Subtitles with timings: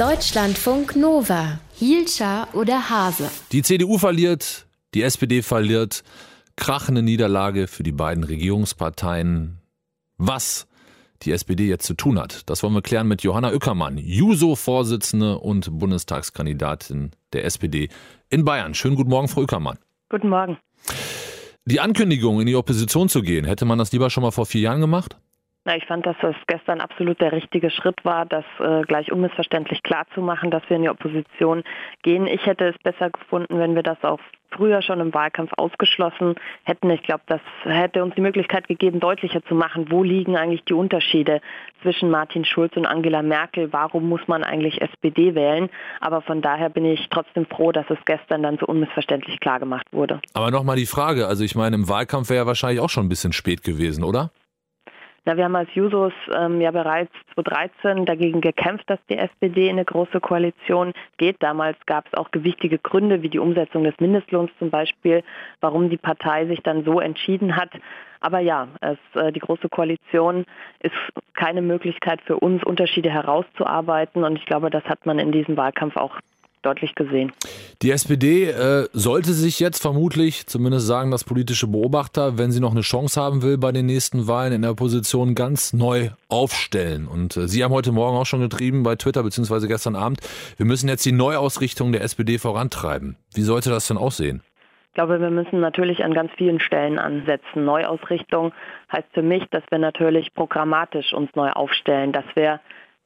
[0.00, 1.60] Deutschlandfunk Nova.
[1.74, 3.30] Hielscher oder Hase?
[3.52, 6.04] Die CDU verliert, die SPD verliert.
[6.56, 9.58] Krachende Niederlage für die beiden Regierungsparteien.
[10.16, 10.66] Was
[11.20, 15.78] die SPD jetzt zu tun hat, das wollen wir klären mit Johanna Ueckermann, Juso-Vorsitzende und
[15.78, 17.90] Bundestagskandidatin der SPD
[18.30, 18.72] in Bayern.
[18.72, 19.76] Schönen guten Morgen, Frau Ueckermann.
[20.08, 20.56] Guten Morgen.
[21.66, 24.62] Die Ankündigung, in die Opposition zu gehen, hätte man das lieber schon mal vor vier
[24.62, 25.18] Jahren gemacht?
[25.64, 29.82] Na, ich fand, dass das gestern absolut der richtige Schritt war, das äh, gleich unmissverständlich
[29.82, 31.64] klarzumachen, dass wir in die Opposition
[32.02, 32.26] gehen.
[32.26, 36.90] Ich hätte es besser gefunden, wenn wir das auch früher schon im Wahlkampf ausgeschlossen hätten.
[36.90, 40.72] Ich glaube, das hätte uns die Möglichkeit gegeben, deutlicher zu machen, wo liegen eigentlich die
[40.72, 41.40] Unterschiede
[41.82, 43.72] zwischen Martin Schulz und Angela Merkel.
[43.72, 45.68] Warum muss man eigentlich SPD wählen?
[46.00, 49.86] Aber von daher bin ich trotzdem froh, dass es gestern dann so unmissverständlich klar gemacht
[49.92, 50.20] wurde.
[50.32, 53.10] Aber nochmal die Frage, also ich meine, im Wahlkampf wäre ja wahrscheinlich auch schon ein
[53.10, 54.30] bisschen spät gewesen, oder?
[55.26, 59.72] Na, wir haben als Jusos ähm, ja bereits 2013 dagegen gekämpft, dass die SPD in
[59.72, 61.36] eine große Koalition geht.
[61.42, 65.22] Damals gab es auch gewichtige Gründe, wie die Umsetzung des Mindestlohns zum Beispiel,
[65.60, 67.70] warum die Partei sich dann so entschieden hat.
[68.20, 70.46] Aber ja, es, äh, die große Koalition
[70.80, 70.94] ist
[71.34, 74.24] keine Möglichkeit für uns, Unterschiede herauszuarbeiten.
[74.24, 76.16] Und ich glaube, das hat man in diesem Wahlkampf auch
[76.62, 77.32] deutlich gesehen.
[77.82, 82.72] Die SPD äh, sollte sich jetzt vermutlich, zumindest sagen das politische Beobachter, wenn sie noch
[82.72, 87.08] eine Chance haben will bei den nächsten Wahlen in der Position ganz neu aufstellen.
[87.08, 90.20] Und äh, Sie haben heute Morgen auch schon getrieben bei Twitter beziehungsweise gestern Abend,
[90.56, 93.16] wir müssen jetzt die Neuausrichtung der SPD vorantreiben.
[93.34, 94.42] Wie sollte das denn aussehen?
[94.90, 97.64] Ich glaube, wir müssen natürlich an ganz vielen Stellen ansetzen.
[97.64, 98.52] Neuausrichtung
[98.92, 102.60] heißt für mich, dass wir natürlich programmatisch uns neu aufstellen, dass wir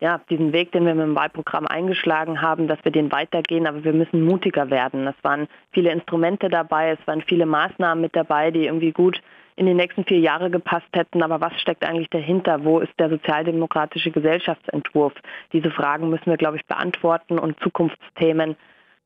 [0.00, 3.84] ja, diesen Weg, den wir mit dem Wahlprogramm eingeschlagen haben, dass wir den weitergehen, aber
[3.84, 5.06] wir müssen mutiger werden.
[5.06, 9.20] Es waren viele Instrumente dabei, es waren viele Maßnahmen mit dabei, die irgendwie gut
[9.56, 11.22] in die nächsten vier Jahre gepasst hätten.
[11.22, 12.64] Aber was steckt eigentlich dahinter?
[12.64, 15.12] Wo ist der sozialdemokratische Gesellschaftsentwurf?
[15.52, 18.56] Diese Fragen müssen wir, glaube ich, beantworten und Zukunftsthemen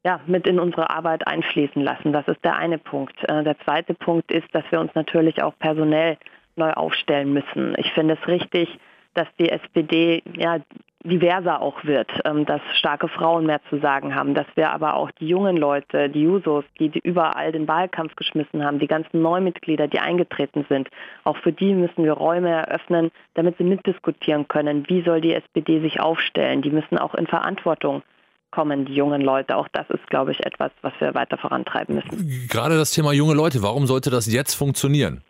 [0.05, 2.13] ja, mit in unsere Arbeit einfließen lassen.
[2.13, 3.17] Das ist der eine Punkt.
[3.25, 6.19] Äh, der zweite Punkt ist, dass wir uns natürlich auch personell
[6.57, 7.75] neu aufstellen müssen.
[7.79, 8.79] Ich finde es richtig,
[9.15, 10.61] dass die SPD ja,
[11.05, 15.11] diverser auch wird, ähm, dass starke Frauen mehr zu sagen haben, dass wir aber auch
[15.13, 19.87] die jungen Leute, die Jusos, die, die überall den Wahlkampf geschmissen haben, die ganzen Neumitglieder,
[19.87, 20.89] die eingetreten sind,
[21.25, 25.81] auch für die müssen wir Räume eröffnen, damit sie mitdiskutieren können, wie soll die SPD
[25.81, 26.63] sich aufstellen.
[26.63, 28.03] Die müssen auch in Verantwortung
[28.51, 29.57] kommen, die jungen Leute.
[29.57, 32.49] Auch das ist, glaube ich, etwas, was wir weiter vorantreiben müssen.
[32.49, 35.23] Gerade das Thema junge Leute, warum sollte das jetzt funktionieren?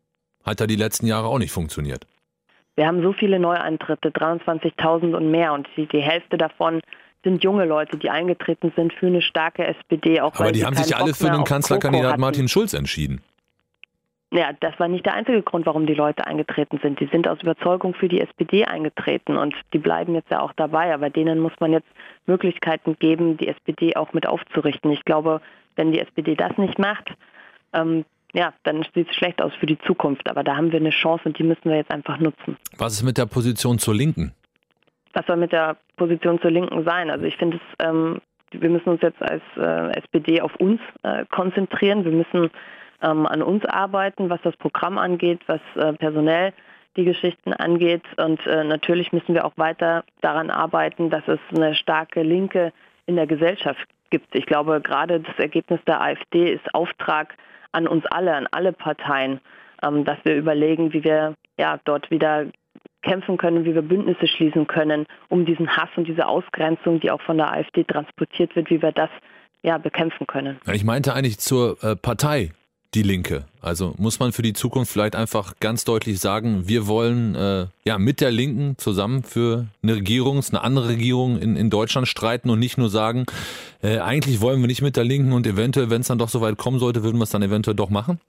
[0.45, 2.07] Hat ja die letzten Jahre auch nicht funktioniert.
[2.77, 6.81] Wir haben so viele Neueintritte, 23.000 und mehr und die, die Hälfte davon
[7.23, 10.21] sind junge Leute, die eingetreten sind für eine starke SPD.
[10.21, 13.23] Auch Aber die haben sich alle für den Kanzlerkandidat Martin Schulz entschieden.
[14.35, 16.99] Ja, das war nicht der einzige Grund, warum die Leute eingetreten sind.
[16.99, 20.93] Die sind aus Überzeugung für die SPD eingetreten und die bleiben jetzt ja auch dabei.
[20.93, 21.87] Aber denen muss man jetzt
[22.27, 24.91] Möglichkeiten geben, die SPD auch mit aufzurichten.
[24.91, 25.41] Ich glaube,
[25.77, 27.15] wenn die SPD das nicht macht,
[27.73, 30.29] ähm, ja, dann sieht es schlecht aus für die Zukunft.
[30.29, 32.57] Aber da haben wir eine Chance und die müssen wir jetzt einfach nutzen.
[32.77, 34.35] Was ist mit der Position zur Linken?
[35.13, 37.11] Was soll mit der Position zur Linken sein?
[37.11, 41.25] Also ich finde es, ähm, wir müssen uns jetzt als äh, SPD auf uns äh,
[41.31, 42.05] konzentrieren.
[42.05, 42.51] Wir müssen
[43.03, 46.53] ähm, an uns arbeiten, was das Programm angeht, was äh, personell
[46.97, 48.03] die Geschichten angeht.
[48.17, 52.73] Und äh, natürlich müssen wir auch weiter daran arbeiten, dass es eine starke Linke
[53.07, 54.35] in der Gesellschaft gibt.
[54.35, 57.35] Ich glaube, gerade das Ergebnis der AfD ist Auftrag
[57.75, 59.41] an uns alle, an alle Parteien,
[59.83, 62.47] ähm, dass wir überlegen, wie wir ja, dort wieder
[63.03, 67.21] kämpfen können, wie wir Bündnisse schließen können, um diesen Hass und diese Ausgrenzung, die auch
[67.21, 69.11] von der AfD transportiert wird, wie wir das
[69.63, 70.59] ja, bekämpfen können.
[70.73, 72.53] Ich meinte eigentlich zur äh, Partei
[72.95, 73.45] die Linke.
[73.61, 77.99] Also muss man für die Zukunft vielleicht einfach ganz deutlich sagen, wir wollen äh, ja
[77.99, 82.59] mit der Linken zusammen für eine Regierung, eine andere Regierung in, in Deutschland streiten und
[82.59, 83.27] nicht nur sagen,
[83.83, 86.41] äh, eigentlich wollen wir nicht mit der Linken und eventuell, wenn es dann doch so
[86.41, 88.21] weit kommen sollte, würden wir es dann eventuell doch machen?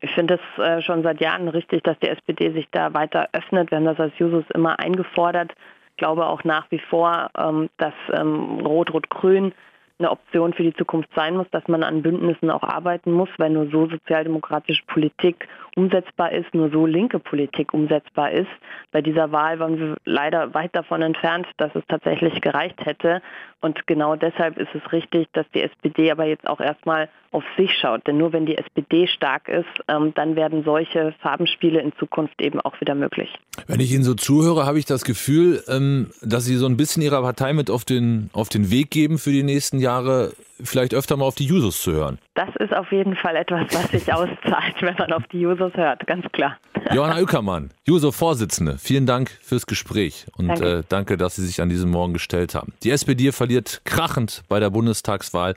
[0.00, 3.70] Ich finde es äh, schon seit Jahren richtig, dass die SPD sich da weiter öffnet.
[3.70, 5.52] Wir haben das als Jusos immer eingefordert.
[5.90, 9.52] Ich glaube auch nach wie vor, ähm, dass ähm, Rot-Rot-Grün
[9.98, 13.50] eine Option für die Zukunft sein muss, dass man an Bündnissen auch arbeiten muss, weil
[13.50, 18.50] nur so sozialdemokratische Politik umsetzbar ist, nur so linke Politik umsetzbar ist.
[18.92, 23.22] Bei dieser Wahl waren wir leider weit davon entfernt, dass es tatsächlich gereicht hätte.
[23.60, 27.70] Und genau deshalb ist es richtig, dass die SPD aber jetzt auch erstmal auf sich
[27.80, 28.06] schaut.
[28.06, 32.60] Denn nur wenn die SPD stark ist, ähm, dann werden solche Farbenspiele in Zukunft eben
[32.60, 33.28] auch wieder möglich.
[33.66, 37.02] Wenn ich Ihnen so zuhöre, habe ich das Gefühl, ähm, dass Sie so ein bisschen
[37.02, 40.32] Ihrer Partei mit auf den, auf den Weg geben für die nächsten Jahre.
[40.62, 42.18] Vielleicht öfter mal auf die Jusos zu hören.
[42.34, 46.06] Das ist auf jeden Fall etwas, was sich auszahlt, wenn man auf die Jusos hört,
[46.06, 46.58] ganz klar.
[46.92, 50.78] Johanna Ueckermann, Juso-Vorsitzende, vielen Dank fürs Gespräch und danke.
[50.78, 52.72] Äh, danke, dass Sie sich an diesem Morgen gestellt haben.
[52.82, 55.54] Die SPD verliert krachend bei der Bundestagswahl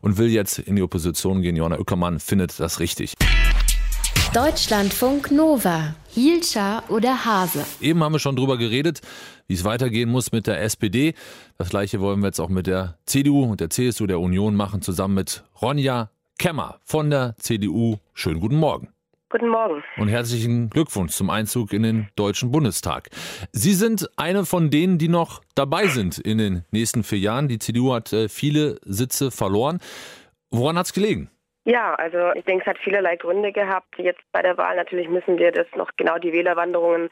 [0.00, 1.56] und will jetzt in die Opposition gehen.
[1.56, 3.14] Johanna Ueckermann findet das richtig.
[4.34, 5.94] Deutschlandfunk Nova.
[6.08, 7.64] Hielscher oder Hase?
[7.80, 9.00] Eben haben wir schon drüber geredet,
[9.46, 11.14] wie es weitergehen muss mit der SPD.
[11.56, 14.82] Das gleiche wollen wir jetzt auch mit der CDU und der CSU der Union machen,
[14.82, 17.98] zusammen mit Ronja Kemmer von der CDU.
[18.12, 18.88] Schönen guten Morgen.
[19.30, 19.84] Guten Morgen.
[19.98, 23.10] Und herzlichen Glückwunsch zum Einzug in den Deutschen Bundestag.
[23.52, 27.46] Sie sind eine von denen, die noch dabei sind in den nächsten vier Jahren.
[27.46, 29.78] Die CDU hat äh, viele Sitze verloren.
[30.50, 31.30] Woran hat es gelegen?
[31.66, 33.96] Ja, also ich denke, es hat vielerlei Gründe gehabt.
[33.96, 37.08] Jetzt bei der Wahl natürlich müssen wir das noch genau die Wählerwanderungen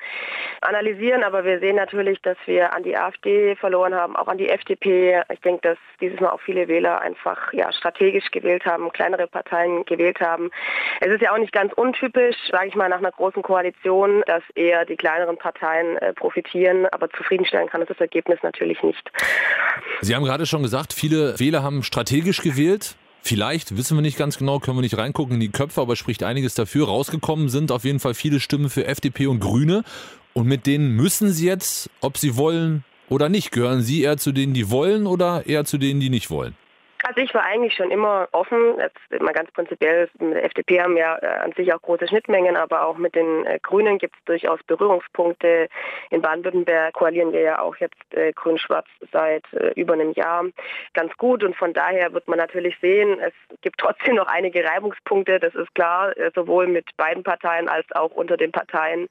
[0.61, 4.51] analysieren, aber wir sehen natürlich, dass wir an die AfD verloren haben, auch an die
[4.51, 5.23] FDP.
[5.33, 9.87] Ich denke, dass dieses Mal auch viele Wähler einfach ja strategisch gewählt haben, kleinere Parteien
[9.87, 10.51] gewählt haben.
[11.01, 14.43] Es ist ja auch nicht ganz untypisch, sage ich mal, nach einer großen Koalition, dass
[14.55, 19.11] eher die kleineren Parteien äh, profitieren, aber zufriedenstellen kann es das Ergebnis natürlich nicht.
[20.03, 22.97] Sie haben gerade schon gesagt, viele Wähler haben strategisch gewählt.
[23.25, 26.25] Vielleicht, wissen wir nicht ganz genau, können wir nicht reingucken in die Köpfe, aber spricht
[26.25, 26.87] einiges dafür.
[26.89, 29.85] Rausgekommen sind auf jeden Fall viele Stimmen für FDP und Grüne.
[30.35, 34.33] Und mit denen müssen Sie jetzt, ob Sie wollen oder nicht, gehören Sie eher zu
[34.33, 36.57] denen, die wollen oder eher zu denen, die nicht wollen?
[37.13, 40.97] Also ich war eigentlich schon immer offen, jetzt mal ganz prinzipiell, mit der FDP haben
[40.97, 44.25] ja äh, an sich auch große Schnittmengen, aber auch mit den äh, Grünen gibt es
[44.25, 45.69] durchaus Berührungspunkte.
[46.09, 49.45] In Baden-Württemberg koalieren wir ja auch jetzt äh, grün-schwarz seit
[49.75, 50.47] über einem Jahr
[50.95, 51.45] ganz gut.
[51.45, 55.75] Und von daher wird man natürlich sehen, es gibt trotzdem noch einige Reibungspunkte, das ist
[55.75, 59.09] klar, sowohl mit beiden Parteien als auch unter den Parteien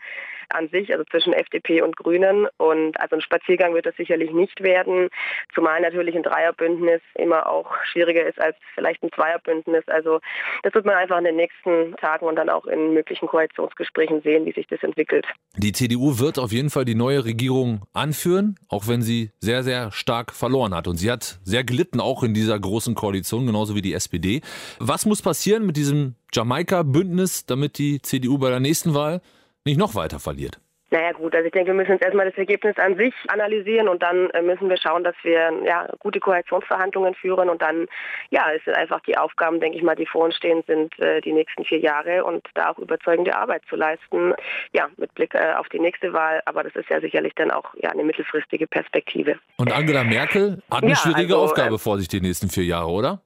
[0.55, 2.47] an sich, also zwischen FDP und Grünen.
[2.57, 5.09] Und also ein Spaziergang wird das sicherlich nicht werden,
[5.53, 9.87] zumal natürlich ein Dreierbündnis immer auch schwieriger ist als vielleicht ein Zweierbündnis.
[9.87, 10.19] Also
[10.63, 14.45] das wird man einfach in den nächsten Tagen und dann auch in möglichen Koalitionsgesprächen sehen,
[14.45, 15.25] wie sich das entwickelt.
[15.57, 19.91] Die CDU wird auf jeden Fall die neue Regierung anführen, auch wenn sie sehr, sehr
[19.91, 20.87] stark verloren hat.
[20.87, 24.41] Und sie hat sehr gelitten, auch in dieser großen Koalition, genauso wie die SPD.
[24.79, 29.21] Was muss passieren mit diesem Jamaika-Bündnis, damit die CDU bei der nächsten Wahl
[29.65, 30.59] nicht noch weiter verliert?
[30.93, 34.03] Naja gut, also ich denke, wir müssen jetzt erstmal das Ergebnis an sich analysieren und
[34.03, 37.87] dann äh, müssen wir schauen, dass wir ja, gute Koalitionsverhandlungen führen und dann,
[38.29, 41.21] ja, es sind einfach die Aufgaben, denke ich mal, die vor uns stehen, sind äh,
[41.21, 44.33] die nächsten vier Jahre und da auch überzeugende Arbeit zu leisten,
[44.73, 47.73] ja, mit Blick äh, auf die nächste Wahl, aber das ist ja sicherlich dann auch
[47.81, 49.39] ja, eine mittelfristige Perspektive.
[49.55, 52.65] Und Angela Merkel hat eine ja, schwierige also, Aufgabe äh, vor sich die nächsten vier
[52.65, 53.21] Jahre, oder?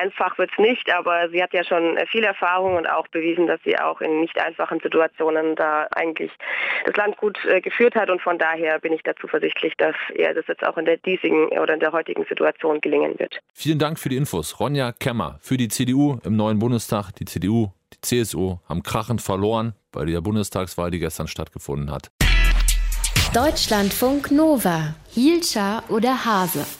[0.00, 3.46] Einfach wird es nicht, aber sie hat ja schon äh, viel Erfahrung und auch bewiesen,
[3.46, 6.32] dass sie auch in nicht einfachen Situationen da eigentlich
[6.86, 10.34] das Land gut äh, geführt hat und von daher bin ich da zuversichtlich, dass ihr
[10.34, 13.40] das jetzt auch in der diesigen oder in der heutigen Situation gelingen wird.
[13.54, 14.58] Vielen Dank für die Infos.
[14.60, 17.12] Ronja Kemmer für die CDU im neuen Bundestag.
[17.12, 22.10] Die CDU, die CSU haben krachend verloren bei der Bundestagswahl, die gestern stattgefunden hat.
[23.34, 24.94] Deutschlandfunk Nova.
[25.12, 26.79] Hielscher oder Hase?